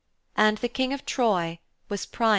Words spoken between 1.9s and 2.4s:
Priam.